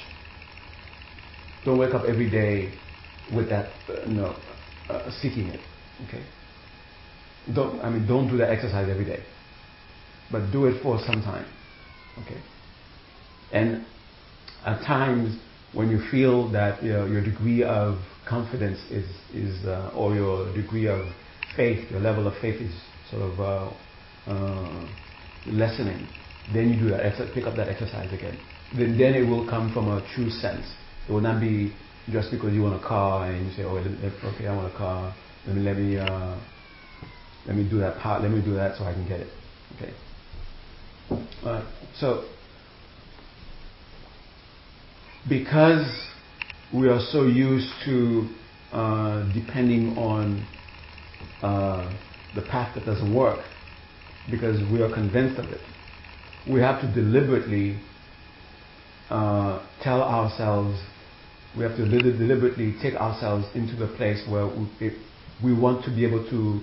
Don't 1.65 1.77
wake 1.77 1.93
up 1.93 2.05
every 2.05 2.29
day 2.29 2.73
with 3.35 3.49
that, 3.49 3.69
uh, 3.87 4.07
no, 4.07 4.35
uh, 4.89 5.11
seeking 5.21 5.47
it. 5.47 5.59
Okay. 6.07 6.23
Don't 7.53 7.79
I 7.81 7.89
mean 7.89 8.07
don't 8.07 8.29
do 8.29 8.37
that 8.37 8.49
exercise 8.49 8.89
every 8.89 9.05
day, 9.05 9.23
but 10.31 10.51
do 10.51 10.65
it 10.65 10.81
for 10.81 10.99
some 11.05 11.21
time. 11.21 11.45
Okay. 12.23 12.41
And 13.51 13.85
at 14.65 14.81
times 14.85 15.39
when 15.73 15.89
you 15.89 16.01
feel 16.11 16.51
that 16.51 16.83
you 16.83 16.93
know, 16.93 17.05
your 17.05 17.23
degree 17.23 17.63
of 17.63 17.99
confidence 18.27 18.79
is 18.89 19.05
is 19.33 19.65
uh, 19.65 19.91
or 19.95 20.15
your 20.15 20.53
degree 20.55 20.87
of 20.87 21.05
faith, 21.59 21.91
your 21.91 21.99
level 21.99 22.25
of 22.25 22.33
faith 22.41 22.61
is 22.61 22.73
sort 23.11 23.21
of 23.21 23.39
uh, 23.41 24.31
uh, 24.31 24.87
lessening, 25.45 26.07
then 26.53 26.69
you 26.69 26.79
do 26.79 26.89
that. 26.89 27.01
Pick 27.33 27.43
up 27.45 27.57
that 27.57 27.67
exercise 27.67 28.13
again. 28.13 28.37
Then, 28.71 28.97
then 28.97 29.13
it 29.13 29.23
will 29.23 29.45
come 29.49 29.73
from 29.73 29.89
a 29.89 30.07
true 30.15 30.29
sense. 30.29 30.65
It 31.07 31.11
will 31.11 31.19
not 31.19 31.41
be 31.41 31.73
just 32.11 32.31
because 32.31 32.53
you 32.53 32.61
want 32.63 32.81
a 32.81 32.87
car 32.87 33.29
and 33.29 33.45
you 33.45 33.53
say, 33.57 33.63
oh, 33.63 33.75
okay, 33.75 34.47
I 34.47 34.55
want 34.55 34.73
a 34.73 34.77
car. 34.77 35.13
Let 35.45 35.55
me 35.57 35.61
let 35.63 35.77
me 35.77 35.97
uh, 35.97 36.35
let 37.45 37.57
me 37.57 37.69
do 37.69 37.79
that 37.79 37.99
part. 37.99 38.21
Let 38.21 38.31
me 38.31 38.41
do 38.41 38.55
that 38.55 38.77
so 38.77 38.85
I 38.85 38.93
can 38.93 39.05
get 39.07 39.19
it. 39.19 39.29
Okay. 39.75 39.93
Right. 41.43 41.65
So 41.99 42.23
because 45.27 45.85
we 46.73 46.87
are 46.87 47.01
so 47.11 47.25
used 47.25 47.69
to 47.85 48.29
uh, 48.71 49.33
depending 49.33 49.97
on 49.97 50.45
uh, 51.41 51.93
the 52.35 52.41
path 52.43 52.75
that 52.75 52.85
doesn't 52.85 53.13
work, 53.13 53.39
because 54.29 54.59
we 54.71 54.81
are 54.81 54.93
convinced 54.93 55.39
of 55.39 55.49
it, 55.49 55.61
we 56.49 56.59
have 56.59 56.81
to 56.81 56.87
deliberately 56.93 57.79
uh, 59.09 59.65
tell 59.81 60.01
ourselves, 60.01 60.79
we 61.57 61.63
have 61.63 61.75
to 61.75 61.85
deliberately 61.85 62.75
take 62.81 62.93
ourselves 62.95 63.45
into 63.55 63.75
the 63.75 63.87
place 63.97 64.23
where 64.29 64.47
we, 64.47 64.91
we 65.43 65.53
want 65.53 65.83
to 65.85 65.89
be 65.89 66.05
able 66.05 66.23
to 66.29 66.61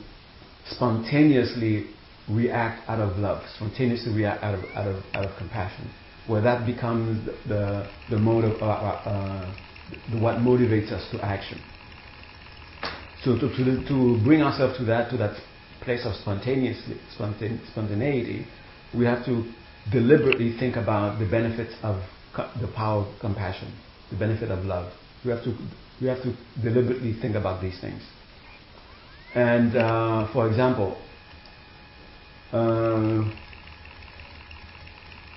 spontaneously 0.70 1.86
react 2.28 2.88
out 2.88 3.00
of 3.00 3.16
love, 3.18 3.42
spontaneously 3.56 4.12
react 4.12 4.42
out 4.42 4.54
of, 4.54 4.64
out 4.74 4.86
of, 4.88 5.02
out 5.14 5.24
of 5.24 5.38
compassion, 5.38 5.90
where 6.26 6.40
that 6.40 6.66
becomes 6.66 7.24
the, 7.48 7.88
the 8.10 8.18
mode 8.18 8.44
of, 8.44 8.62
uh, 8.62 8.66
uh, 8.66 9.54
what 10.20 10.36
motivates 10.36 10.92
us 10.92 11.08
to 11.12 11.24
action. 11.24 11.60
To, 13.26 14.20
bring 14.24 14.40
ourselves 14.40 14.78
to 14.78 14.84
that, 14.84 15.10
to 15.10 15.16
that 15.16 15.36
place 15.80 16.06
of 16.06 16.14
spontaneity, 16.14 16.86
we 18.96 19.04
have 19.04 19.26
to 19.26 19.52
deliberately 19.90 20.56
think 20.56 20.76
about 20.76 21.18
the 21.18 21.26
benefits 21.26 21.74
of 21.82 22.00
the 22.60 22.68
power 22.68 23.04
of 23.04 23.20
compassion, 23.20 23.76
the 24.12 24.16
benefit 24.16 24.52
of 24.52 24.64
love. 24.64 24.92
We 25.24 25.32
have 25.32 25.42
to, 25.42 25.58
we 26.00 26.06
have 26.06 26.22
to 26.22 26.36
deliberately 26.62 27.14
think 27.20 27.34
about 27.34 27.60
these 27.60 27.80
things. 27.80 28.00
And 29.34 29.76
uh, 29.76 30.32
for 30.32 30.48
example, 30.48 30.96
uh, 32.52 33.28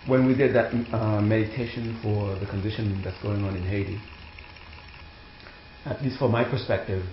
when 0.05 0.27
we 0.27 0.36
did 0.36 0.53
that 0.53 0.72
uh, 0.93 1.22
meditation 1.22 2.00
for 2.03 2.38
the 2.39 2.46
condition 2.46 3.01
that's 3.03 3.19
going 3.24 3.43
on 3.43 3.55
in 3.55 3.63
Haiti, 3.63 4.00
at 5.86 6.03
least 6.03 6.19
from 6.19 6.31
my 6.31 6.43
perspective, 6.43 7.03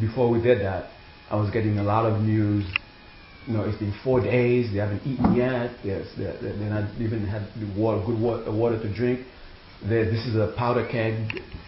before 0.00 0.30
we 0.30 0.40
did 0.40 0.60
that, 0.60 0.90
I 1.30 1.36
was 1.36 1.50
getting 1.50 1.78
a 1.78 1.82
lot 1.82 2.04
of 2.06 2.20
news. 2.20 2.64
You 3.46 3.54
know, 3.54 3.64
it's 3.64 3.78
been 3.78 3.94
four 4.02 4.20
days. 4.20 4.72
They 4.72 4.78
haven't 4.78 5.06
eaten 5.06 5.34
yet. 5.34 5.70
Yes, 5.84 6.06
they're, 6.16 6.36
they're 6.40 6.70
not 6.70 6.90
even 7.00 7.26
had 7.26 7.42
water, 7.76 8.04
good 8.06 8.18
water, 8.18 8.50
water 8.50 8.80
to 8.80 8.94
drink. 8.94 9.26
They're, 9.86 10.06
this 10.06 10.26
is 10.26 10.34
a 10.34 10.54
powder 10.56 10.86
keg. 10.90 11.14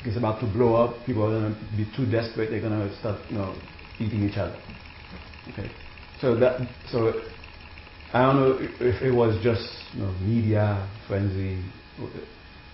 It's 0.05 0.17
about 0.17 0.41
to 0.41 0.47
blow 0.47 0.75
up. 0.75 1.05
People 1.05 1.25
are 1.25 1.41
going 1.41 1.55
to 1.55 1.77
be 1.77 1.87
too 1.97 2.11
desperate. 2.11 2.51
They're 2.51 2.61
going 2.61 2.89
to 2.89 2.99
start, 2.99 3.21
you 3.29 3.37
know, 3.37 3.55
eating 3.99 4.29
each 4.29 4.39
other. 4.39 4.57
Okay, 5.53 5.71
so 6.21 6.35
that 6.41 6.61
so 6.91 7.13
I 8.13 8.23
don't 8.23 8.37
know 8.37 8.59
if 8.81 9.03
it 9.03 9.13
was 9.13 9.43
just 9.45 9.63
you 9.95 10.03
know, 10.03 10.13
media 10.21 10.89
frenzy, 11.07 11.63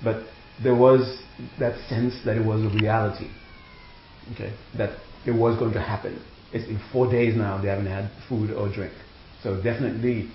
but 0.02 0.24
there 0.62 0.74
was 0.74 1.22
that 1.58 1.76
sense 1.88 2.14
that 2.24 2.36
it 2.36 2.44
was 2.44 2.62
a 2.62 2.68
reality. 2.68 3.28
Okay, 4.34 4.54
that 4.78 4.98
it 5.26 5.32
was 5.32 5.58
going 5.58 5.72
to 5.72 5.80
happen. 5.80 6.22
It's 6.52 6.68
in 6.68 6.80
four 6.92 7.10
days 7.10 7.34
now 7.36 7.60
they 7.60 7.68
haven't 7.68 7.86
had 7.86 8.10
food 8.28 8.50
or 8.50 8.68
drink. 8.72 8.92
So 9.42 9.56
definitely, 9.62 10.30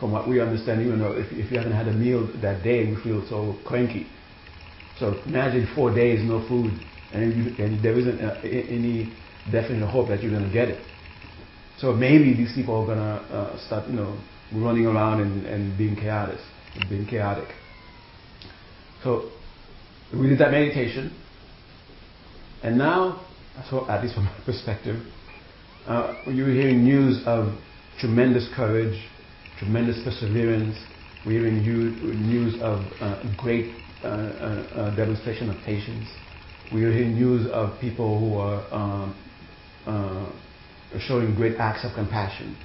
from 0.00 0.12
what 0.12 0.28
we 0.28 0.40
understand, 0.40 0.82
even 0.82 0.98
though 0.98 1.12
if, 1.12 1.30
if 1.32 1.50
you 1.50 1.56
haven't 1.58 1.72
had 1.72 1.88
a 1.88 1.92
meal 1.92 2.28
that 2.42 2.62
day, 2.62 2.84
you 2.84 2.96
feel 3.02 3.24
so 3.28 3.58
cranky. 3.64 4.06
So 4.98 5.22
imagine 5.26 5.68
four 5.74 5.94
days 5.94 6.20
no 6.22 6.46
food, 6.48 6.72
and, 7.12 7.34
you, 7.36 7.64
and 7.64 7.82
there 7.82 7.98
isn't 7.98 8.20
any 8.20 9.12
definite 9.50 9.86
hope 9.86 10.08
that 10.08 10.22
you're 10.22 10.30
going 10.32 10.46
to 10.46 10.52
get 10.52 10.68
it. 10.68 10.84
So 11.78 11.92
maybe 11.92 12.34
these 12.34 12.52
people 12.54 12.76
are 12.82 12.86
gonna 12.86 13.14
uh, 13.34 13.66
start, 13.66 13.88
you 13.88 13.94
know, 13.94 14.16
running 14.52 14.86
around 14.86 15.20
and, 15.20 15.46
and 15.46 15.76
being 15.78 15.96
chaotic, 15.96 16.38
being 16.88 17.06
chaotic. 17.06 17.48
So 19.02 19.32
we 20.12 20.28
did 20.28 20.38
that 20.38 20.50
meditation, 20.50 21.16
and 22.62 22.78
now, 22.78 23.26
so 23.68 23.88
at 23.88 24.02
least 24.02 24.14
from 24.14 24.24
my 24.24 24.40
perspective, 24.46 24.96
uh, 25.86 26.14
you're 26.26 26.52
hearing 26.52 26.84
news 26.84 27.22
of 27.26 27.54
tremendous 27.98 28.48
courage, 28.54 28.98
tremendous 29.58 30.02
perseverance. 30.04 30.76
We're 31.26 31.40
hearing 31.40 31.62
news 31.62 32.60
of 32.60 32.80
uh, 33.00 33.22
great 33.38 33.72
uh, 34.02 34.06
uh, 34.06 34.10
uh, 34.10 34.96
demonstration 34.96 35.50
of 35.50 35.56
patience. 35.64 36.08
We're 36.72 36.92
hearing 36.92 37.14
news 37.14 37.48
of 37.52 37.80
people 37.80 38.18
who 38.18 38.38
are 38.38 38.74
um, 38.74 39.14
uh, 39.86 40.98
showing 41.00 41.34
great 41.34 41.56
acts 41.58 41.84
of 41.84 41.94
compassion, 41.94 42.56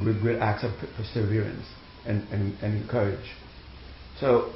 great, 0.00 0.20
great 0.20 0.38
acts 0.40 0.64
of 0.64 0.72
perseverance 0.96 1.64
and, 2.06 2.22
and, 2.30 2.52
and 2.62 2.88
courage. 2.88 3.30
So, 4.20 4.52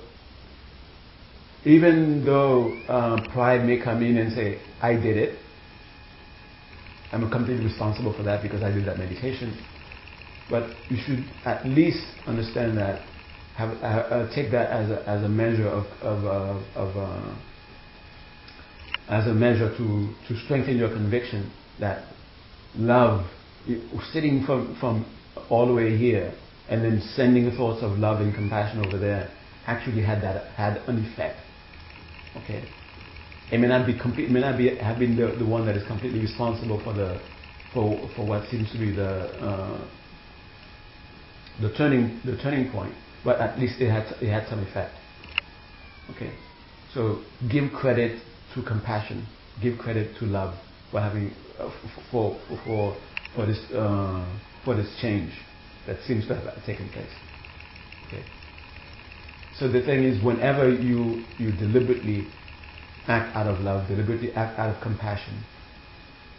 even 1.64 2.24
though 2.24 2.72
uh, 2.88 3.32
pride 3.32 3.64
may 3.64 3.82
come 3.82 4.02
in 4.02 4.18
and 4.18 4.32
say, 4.32 4.60
I 4.82 4.94
did 4.94 5.16
it, 5.16 5.38
I'm 7.12 7.30
completely 7.30 7.64
responsible 7.64 8.12
for 8.12 8.22
that 8.24 8.42
because 8.42 8.62
I 8.62 8.70
did 8.70 8.86
that 8.86 8.98
meditation. 8.98 9.56
But 10.50 10.70
you 10.88 10.96
should 11.04 11.24
at 11.44 11.66
least 11.66 12.04
understand 12.26 12.76
that, 12.78 13.02
have, 13.56 13.70
uh, 13.82 13.86
uh, 13.86 14.34
take 14.34 14.50
that 14.52 14.70
as 14.70 14.90
a, 14.90 15.08
as 15.08 15.22
a 15.22 15.28
measure 15.28 15.68
of, 15.68 15.84
of, 16.02 16.24
uh, 16.24 16.78
of 16.78 16.96
uh, 16.96 17.34
as 19.08 19.26
a 19.26 19.34
measure 19.34 19.74
to, 19.76 20.14
to 20.28 20.36
strengthen 20.44 20.76
your 20.76 20.90
conviction 20.90 21.50
that 21.80 22.04
love, 22.76 23.26
sitting 24.12 24.44
from, 24.44 24.76
from 24.78 25.04
all 25.48 25.66
the 25.66 25.72
way 25.72 25.96
here 25.96 26.32
and 26.68 26.84
then 26.84 27.00
sending 27.14 27.50
thoughts 27.56 27.82
of 27.82 27.98
love 27.98 28.20
and 28.20 28.34
compassion 28.34 28.80
over 28.80 28.98
there 28.98 29.30
actually 29.66 30.02
had 30.02 30.22
that 30.22 30.50
had 30.52 30.76
an 30.88 31.04
effect. 31.06 31.38
Okay. 32.36 32.64
It 33.50 33.58
may 33.58 33.68
not 33.68 33.86
be 33.86 33.98
complete, 33.98 34.30
may 34.30 34.40
not 34.40 34.58
be 34.58 34.76
have 34.76 34.98
been 34.98 35.16
the, 35.16 35.34
the 35.38 35.46
one 35.46 35.66
that 35.66 35.76
is 35.76 35.86
completely 35.86 36.20
responsible 36.20 36.82
for 36.84 36.92
the 36.92 37.20
for 37.72 38.08
for 38.14 38.26
what 38.26 38.48
seems 38.50 38.70
to 38.72 38.78
be 38.78 38.90
the 38.90 39.08
uh, 39.08 39.88
the 41.60 41.72
turning 41.74 42.20
the 42.24 42.36
turning 42.38 42.70
point, 42.70 42.94
but 43.24 43.40
at 43.40 43.58
least 43.58 43.80
it 43.80 43.90
had 43.90 44.04
it 44.20 44.30
had 44.30 44.48
some 44.48 44.60
effect. 44.60 44.94
Okay. 46.14 46.32
So 46.94 47.22
give 47.50 47.72
credit 47.72 48.20
to 48.54 48.62
compassion, 48.62 49.26
give 49.62 49.78
credit 49.78 50.16
to 50.18 50.24
love 50.26 50.54
for 50.90 51.00
having 51.00 51.32
uh, 51.58 51.70
for, 52.10 52.38
for, 52.64 52.96
for, 53.34 53.46
this, 53.46 53.58
uh, 53.72 54.24
for 54.64 54.74
this 54.74 54.88
change 55.00 55.32
that 55.86 56.00
seems 56.06 56.26
to 56.28 56.34
have 56.34 56.64
taken 56.64 56.88
place. 56.90 57.10
Okay. 58.06 58.24
So 59.58 59.68
the 59.68 59.82
thing 59.82 60.04
is, 60.04 60.22
whenever 60.24 60.70
you, 60.70 61.24
you 61.38 61.52
deliberately 61.52 62.26
act 63.08 63.34
out 63.34 63.46
of 63.46 63.60
love, 63.60 63.88
deliberately 63.88 64.32
act 64.32 64.58
out 64.58 64.74
of 64.74 64.82
compassion, 64.82 65.42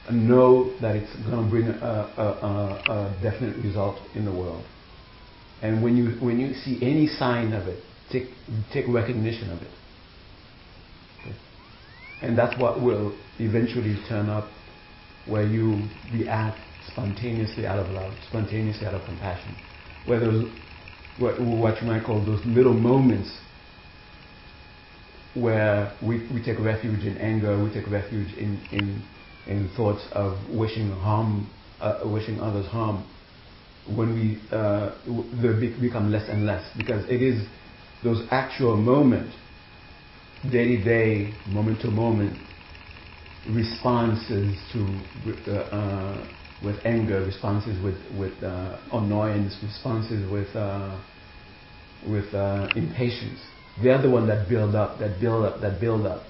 and 0.07 0.27
know 0.27 0.71
that 0.79 0.95
it's 0.95 1.13
going 1.27 1.43
to 1.43 1.49
bring 1.49 1.67
a, 1.67 1.73
a, 2.17 2.91
a, 2.91 3.19
definite 3.21 3.57
result 3.63 3.97
in 4.15 4.25
the 4.25 4.31
world. 4.31 4.63
And 5.61 5.83
when 5.83 5.97
you 5.97 6.11
when 6.25 6.39
you 6.39 6.53
see 6.53 6.79
any 6.81 7.07
sign 7.07 7.53
of 7.53 7.67
it, 7.67 7.83
take 8.11 8.29
take 8.71 8.87
recognition 8.87 9.51
of 9.51 9.61
it. 9.61 9.71
Okay. 11.21 11.35
And 12.21 12.37
that's 12.37 12.57
what 12.59 12.81
will 12.81 13.13
eventually 13.39 13.97
turn 14.07 14.29
up 14.29 14.45
where 15.27 15.45
you 15.45 15.87
react 16.13 16.59
spontaneously 16.91 17.67
out 17.67 17.79
of 17.79 17.89
love, 17.91 18.13
spontaneously 18.29 18.85
out 18.87 18.93
of 18.93 19.03
compassion. 19.05 19.55
Where 20.05 20.19
those, 20.19 20.49
what, 21.19 21.39
what 21.39 21.81
you 21.81 21.87
might 21.87 22.03
call 22.03 22.23
those 22.25 22.43
little 22.45 22.73
moments 22.73 23.29
where 25.41 25.93
we, 26.03 26.27
we 26.33 26.43
take 26.43 26.59
refuge 26.59 27.05
in 27.05 27.17
anger, 27.17 27.61
we 27.63 27.73
take 27.73 27.89
refuge 27.89 28.33
in, 28.37 28.59
in, 28.71 29.01
in 29.47 29.69
thoughts 29.75 30.01
of 30.13 30.37
wishing 30.49 30.91
harm, 30.91 31.49
uh, 31.81 32.01
wishing 32.05 32.39
others 32.39 32.65
harm, 32.67 33.05
when 33.95 34.13
we 34.13 34.39
uh, 34.55 34.91
they 35.41 35.67
become 35.81 36.11
less 36.11 36.29
and 36.29 36.45
less 36.45 36.63
because 36.77 37.03
it 37.09 37.21
is 37.21 37.47
those 38.03 38.21
actual 38.31 38.77
moments, 38.77 39.35
day 40.51 40.77
to 40.77 40.83
day, 40.83 41.33
moment 41.47 41.81
to 41.81 41.87
moment, 41.87 42.37
responses 43.47 44.55
to 44.73 45.01
uh, 45.47 45.51
uh, 45.51 46.27
with 46.63 46.75
anger, 46.85 47.23
responses 47.25 47.81
with 47.83 47.95
with 48.17 48.43
uh, 48.43 48.77
annoyance, 48.93 49.55
responses 49.63 50.29
with 50.31 50.55
uh, 50.55 50.99
with 52.07 52.25
impatience. 52.75 53.39
They're 53.83 54.01
the 54.01 54.09
one 54.09 54.27
that 54.27 54.49
build 54.49 54.75
up, 54.75 54.99
that 54.99 55.19
build 55.19 55.45
up, 55.45 55.61
that 55.61 55.79
build 55.79 56.05
up, 56.05 56.23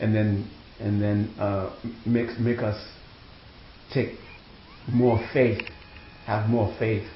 and 0.00 0.14
then 0.14 0.50
and 0.80 1.00
then 1.00 1.34
uh, 1.38 1.74
make 2.04 2.38
make 2.38 2.58
us 2.58 2.78
take 3.92 4.18
more 4.88 5.18
faith, 5.32 5.64
have 6.26 6.48
more 6.48 6.74
faith 6.78 7.08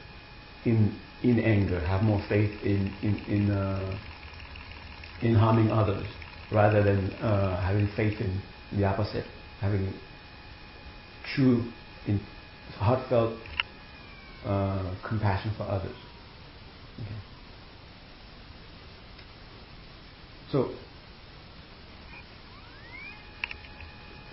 in 0.65 0.99
in 1.23 1.41
anger, 1.41 1.81
have 1.81 2.03
more 2.03 2.23
faith 2.29 2.63
in 2.63 2.93
in 3.03 3.17
in, 3.27 3.99
in 5.23 5.35
harming 5.35 5.71
others, 5.71 6.07
rather 6.51 6.83
than 6.83 7.11
having 7.21 7.89
faith 7.97 8.21
in 8.21 8.41
the 8.79 8.85
opposite, 8.85 9.25
having 9.61 9.93
true, 11.35 11.65
in, 12.07 12.21
heartfelt 12.79 13.39
uh, 14.45 14.95
compassion 15.07 15.53
for 15.57 15.65
others. 15.65 15.97
Okay. 17.01 17.26
So, 20.53 20.71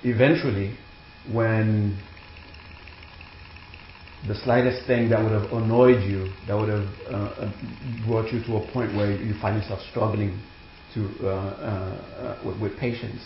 eventually, 0.04 0.78
when 1.32 1.98
the 4.28 4.36
slightest 4.44 4.88
thing 4.88 5.10
that 5.10 5.22
would 5.22 5.32
have 5.32 5.52
annoyed 5.52 6.04
you, 6.04 6.34
that 6.48 6.56
would 6.56 6.70
have 6.70 6.88
uh, 7.10 7.16
uh 7.16 7.52
brought 8.06 8.32
you 8.32 8.44
to 8.46 8.58
a 8.58 8.72
point 8.72 8.96
where 8.96 9.12
you 9.12 9.34
find 9.42 9.62
yourself 9.62 9.80
struggling 9.92 10.40
to, 10.94 11.10
uh, 11.24 11.28
uh, 11.28 12.38
with, 12.46 12.58
with 12.60 12.80
patience, 12.80 13.22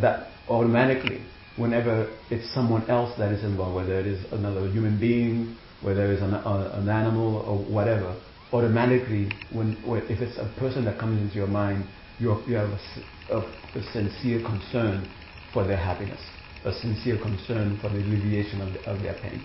that 0.00 0.30
automatically, 0.48 1.20
whenever 1.56 2.16
it's 2.30 2.52
someone 2.54 2.88
else 2.88 3.12
that 3.18 3.32
is 3.32 3.42
involved, 3.44 3.74
whether 3.74 3.98
it 3.98 4.06
is 4.06 4.24
another 4.32 4.68
human 4.70 4.98
being, 4.98 5.56
whether 5.82 6.12
it's 6.12 6.22
an, 6.22 6.34
uh, 6.34 6.70
an 6.74 6.88
animal 6.88 7.36
or 7.36 7.58
whatever, 7.58 8.16
automatically, 8.52 9.28
when, 9.52 9.74
when, 9.84 10.02
if 10.08 10.20
it's 10.20 10.38
a 10.38 10.52
person 10.58 10.84
that 10.86 10.98
comes 10.98 11.20
into 11.20 11.34
your 11.36 11.46
mind, 11.46 11.84
you, 12.18 12.36
you 12.46 12.54
have 12.56 12.70
a, 12.70 13.34
a, 13.34 13.38
a, 13.40 13.82
sincere 13.92 14.42
concern 14.42 15.08
for 15.52 15.66
their 15.66 15.76
happiness, 15.76 16.20
a 16.64 16.72
sincere 16.72 17.18
concern 17.18 17.78
for 17.80 17.88
the 17.90 17.98
alleviation 17.98 18.60
of, 18.60 18.72
the, 18.72 18.80
of 18.90 19.02
their 19.02 19.14
pain. 19.14 19.44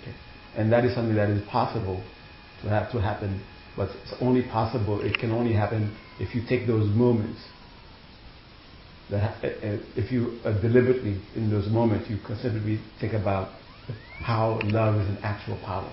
Okay? 0.00 0.14
And 0.56 0.72
that 0.72 0.84
is 0.84 0.94
something 0.94 1.16
that 1.16 1.30
is 1.30 1.42
possible 1.48 2.02
to 2.62 2.68
have 2.68 2.90
to 2.92 3.00
happen, 3.00 3.42
but 3.76 3.88
it's 4.02 4.14
only 4.20 4.42
possible, 4.42 5.00
it 5.02 5.18
can 5.18 5.30
only 5.32 5.52
happen 5.52 5.94
if 6.20 6.34
you 6.34 6.42
take 6.48 6.66
those 6.66 6.88
moments. 6.94 7.40
That, 9.10 9.44
uh, 9.44 9.46
uh, 9.46 9.78
if 9.96 10.10
you 10.10 10.38
deliberately, 10.62 11.20
in 11.36 11.50
those 11.50 11.68
moments, 11.68 12.08
you 12.08 12.18
considerably 12.24 12.80
think 13.00 13.12
about 13.12 13.50
how 14.20 14.60
love 14.64 14.94
is 15.00 15.08
an 15.08 15.18
actual 15.22 15.58
power, 15.58 15.92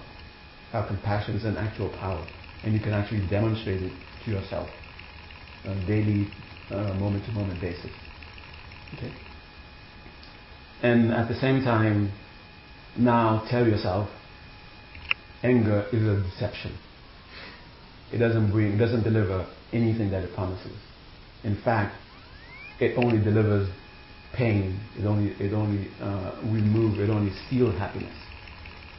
how 0.72 0.88
compassion 0.88 1.36
is 1.36 1.46
an 1.46 1.58
actual 1.58 1.90
power, 1.90 2.26
and 2.64 2.74
you 2.74 2.80
can 2.80 2.94
actually 2.94 3.28
demonstrate 3.28 3.82
it 3.82 3.92
to 4.26 4.32
yourself 4.32 4.70
on 5.66 5.78
a 5.78 5.88
daily, 5.88 6.28
uh, 6.70 6.94
moment 6.96 7.26
to 7.26 7.32
moment 7.32 7.60
basis. 7.60 7.92
Okay? 8.96 9.12
And 10.82 11.12
at 11.12 11.28
the 11.28 11.36
same 11.36 11.64
time, 11.64 12.12
now 12.98 13.46
tell 13.50 13.68
yourself, 13.68 14.10
anger 15.44 15.86
is 15.92 16.04
a 16.04 16.22
deception. 16.30 16.78
It 18.12 18.18
doesn't 18.18 18.52
bring, 18.52 18.74
it 18.74 18.78
doesn't 18.78 19.04
deliver 19.04 19.48
anything 19.72 20.12
that 20.12 20.24
it 20.24 20.34
promises. 20.34 20.76
In 21.44 21.56
fact, 21.64 21.96
it 22.80 22.98
only 22.98 23.24
delivers 23.24 23.70
pain. 24.34 24.80
It 24.98 25.06
only, 25.06 25.32
it 25.40 25.54
only 25.54 25.88
uh, 26.02 26.42
remove, 26.46 27.00
it 27.00 27.10
only 27.10 27.32
steals 27.48 27.78
happiness. 27.78 28.16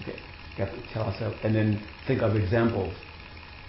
Okay, 0.02 0.18
to 0.56 0.92
tell 0.92 1.04
ourselves, 1.04 1.36
and 1.42 1.54
then 1.54 1.82
think 2.06 2.22
of 2.22 2.36
examples 2.36 2.94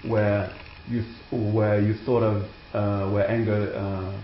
where 0.07 0.53
you, 0.89 1.03
where 1.31 1.79
you 1.79 1.95
thought 2.05 2.23
of, 2.23 2.43
uh, 2.73 3.11
where 3.11 3.29
anger 3.29 3.73
uh, 3.75 4.21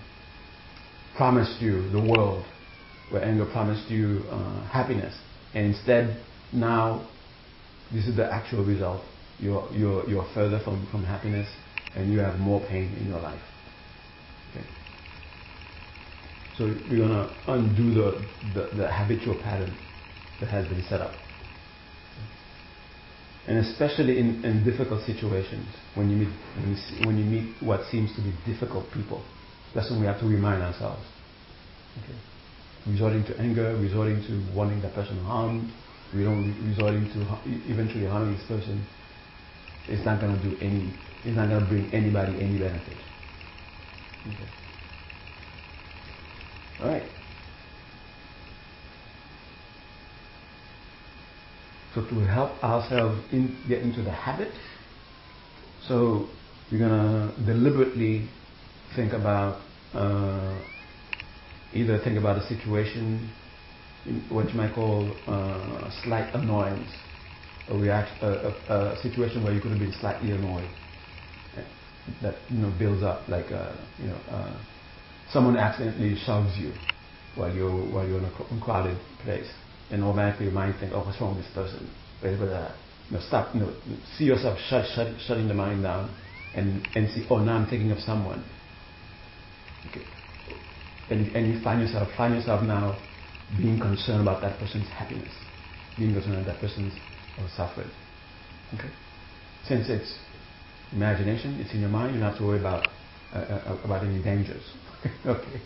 promised 1.15 1.61
you 1.61 1.89
the 1.91 1.99
world, 1.99 2.45
where 3.11 3.23
anger 3.23 3.45
promised 3.45 3.89
you 3.89 4.23
uh, 4.29 4.67
happiness, 4.67 5.15
and 5.53 5.67
instead 5.67 6.21
now 6.51 7.07
this 7.91 8.07
is 8.07 8.15
the 8.15 8.31
actual 8.31 8.63
result. 8.63 9.01
You're, 9.39 9.67
you're, 9.71 10.07
you're 10.09 10.27
further 10.33 10.59
from, 10.63 10.87
from 10.91 11.03
happiness 11.03 11.47
and 11.95 12.11
you 12.11 12.19
have 12.19 12.39
more 12.39 12.59
pain 12.67 12.93
in 12.99 13.07
your 13.07 13.19
life. 13.19 13.41
Okay. 14.51 14.65
So 16.57 16.65
we're 16.89 16.97
going 16.97 17.09
to 17.09 17.33
undo 17.47 17.93
the, 17.93 18.25
the, 18.53 18.75
the 18.75 18.91
habitual 18.91 19.39
pattern 19.41 19.75
that 20.39 20.49
has 20.49 20.67
been 20.67 20.83
set 20.89 21.01
up. 21.01 21.13
And 23.49 23.57
especially 23.65 24.19
in, 24.19 24.45
in 24.45 24.63
difficult 24.63 25.03
situations, 25.09 25.65
when 25.95 26.09
you, 26.11 26.17
meet, 26.17 26.33
when, 26.55 26.69
you 26.69 27.05
when 27.05 27.17
you 27.17 27.25
meet 27.25 27.55
what 27.65 27.81
seems 27.89 28.15
to 28.15 28.21
be 28.21 28.31
difficult 28.45 28.85
people, 28.93 29.25
that's 29.73 29.89
when 29.89 29.99
we 29.99 30.05
have 30.05 30.19
to 30.21 30.27
remind 30.27 30.61
ourselves. 30.61 31.01
Okay 32.03 32.15
resorting 32.87 33.23
to 33.25 33.37
anger, 33.39 33.75
resorting 33.77 34.21
to 34.27 34.55
wanting 34.55 34.81
that 34.81 34.93
person 34.93 35.17
harmed, 35.23 35.69
we 36.15 36.23
don't 36.23 36.55
resorting 36.67 37.05
to 37.13 37.21
eventually 37.71 38.05
harming 38.05 38.35
this 38.35 38.45
person, 38.47 38.85
it's 39.87 40.05
not 40.05 40.19
going 40.19 40.35
to 40.37 40.43
do 40.43 40.57
any, 40.61 40.93
it's 41.25 41.35
not 41.35 41.49
going 41.49 41.61
to 41.61 41.67
bring 41.67 41.91
anybody 41.93 42.33
any 42.41 42.57
benefit. 42.57 42.97
Okay. 44.27 44.49
All 46.81 46.87
right. 46.87 47.03
So 51.95 52.01
to 52.05 52.15
help 52.25 52.63
ourselves 52.63 53.19
in, 53.31 53.55
get 53.67 53.81
into 53.81 54.03
the 54.03 54.11
habit, 54.11 54.51
so 55.87 56.27
we're 56.71 56.79
to 56.87 57.33
deliberately 57.45 58.29
think 58.95 59.13
about 59.13 59.59
uh, 59.93 60.59
either 61.73 61.99
think 62.03 62.17
about 62.17 62.37
a 62.37 62.47
situation, 62.47 63.31
what 64.29 64.49
you 64.49 64.55
might 64.55 64.73
call 64.73 65.11
uh, 65.27 65.89
slight 66.03 66.33
annoyance, 66.35 66.89
a, 67.69 67.75
reaction, 67.77 68.17
a, 68.21 68.27
a, 68.27 68.93
a, 68.93 69.01
situation 69.01 69.43
where 69.43 69.53
you 69.53 69.61
could 69.61 69.71
have 69.71 69.79
been 69.79 69.93
slightly 69.99 70.31
annoyed, 70.31 70.69
that 72.21 72.35
you 72.49 72.57
know 72.59 72.73
builds 72.77 73.03
up, 73.03 73.27
like 73.27 73.51
uh, 73.51 73.73
you 73.99 74.07
know, 74.07 74.17
uh, 74.31 74.63
someone 75.31 75.57
accidentally 75.57 76.15
shoves 76.25 76.57
you 76.57 76.71
while 77.35 77.53
you're 77.53 77.69
while 77.91 78.07
you're 78.07 78.19
in 78.19 78.25
a 78.25 78.61
crowded 78.61 78.97
place, 79.23 79.49
and 79.91 80.03
automatically 80.03 80.45
your 80.45 80.53
mind 80.53 80.75
thinks, 80.79 80.93
oh, 80.95 81.03
what's 81.03 81.19
wrong 81.19 81.35
with 81.35 81.45
this 81.45 81.53
person? 81.53 81.89
But, 82.21 82.29
uh, 82.29 82.71
you 83.09 83.17
know, 83.17 83.23
stop, 83.27 83.55
know, 83.55 83.73
see 84.17 84.25
yourself 84.25 84.57
shut, 84.69 84.85
shut, 84.95 85.07
shutting 85.25 85.47
the 85.47 85.53
mind 85.53 85.83
down, 85.83 86.15
and 86.53 86.81
and 86.95 87.09
see, 87.09 87.25
oh, 87.29 87.37
now 87.37 87.57
I'm 87.57 87.67
thinking 87.67 87.91
of 87.91 87.99
someone. 87.99 88.43
Okay 89.89 90.05
and, 91.09 91.35
and 91.35 91.53
you 91.53 91.61
find 91.63 91.81
yourself 91.81 92.07
find 92.15 92.35
yourself 92.35 92.63
now 92.63 92.97
being 93.57 93.79
concerned 93.79 94.21
about 94.21 94.41
that 94.41 94.59
person's 94.59 94.87
happiness, 94.89 95.31
being 95.97 96.13
concerned 96.13 96.35
about 96.35 96.45
that 96.45 96.61
person's 96.61 96.93
uh, 97.39 97.47
suffering. 97.57 97.89
Okay, 98.75 98.91
since 99.67 99.89
it's 99.89 100.19
imagination, 100.93 101.59
it's 101.59 101.73
in 101.73 101.81
your 101.81 101.89
mind. 101.89 102.13
You 102.13 102.21
don't 102.21 102.29
have 102.29 102.39
to 102.39 102.45
worry 102.45 102.59
about 102.59 102.91
uh, 103.33 103.37
uh, 103.37 103.77
about 103.83 104.03
any 104.03 104.21
dangers. 104.21 104.63
okay, 105.25 105.61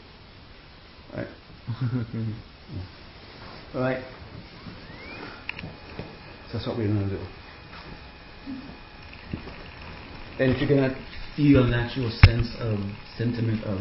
right. 1.15 1.27
All 1.67 2.25
right. 3.81 4.03
So 6.47 6.57
that's 6.57 6.67
what 6.67 6.77
we're 6.77 6.87
going 6.87 7.09
to 7.09 7.15
do. 7.17 7.21
And 10.39 10.51
if 10.51 10.61
you're 10.61 10.69
going 10.69 10.89
to 10.89 10.95
feel 11.35 11.63
a 11.63 11.69
natural 11.69 12.09
sense 12.21 12.49
of 12.59 12.77
sentiment 13.17 13.63
of 13.63 13.79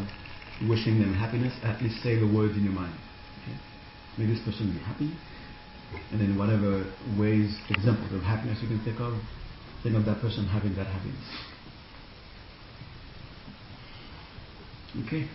wishing 0.68 0.98
them 1.00 1.12
happiness, 1.14 1.52
at 1.62 1.82
least 1.82 2.02
say 2.02 2.18
the 2.18 2.26
words 2.26 2.56
in 2.56 2.64
your 2.64 2.72
mind. 2.72 2.94
Okay? 3.42 3.56
May 4.18 4.26
this 4.26 4.40
person 4.44 4.72
be 4.72 4.78
happy. 4.80 5.12
And 6.10 6.20
then 6.20 6.38
whatever 6.38 6.84
ways, 7.18 7.52
examples 7.68 8.12
of 8.12 8.22
happiness 8.22 8.58
you 8.62 8.68
can 8.68 8.82
think 8.84 9.00
of, 9.00 9.20
think 9.82 9.96
of 9.96 10.04
that 10.06 10.20
person 10.20 10.46
having 10.46 10.74
that 10.76 10.86
happiness. 10.86 11.24
Okay? 15.06 15.28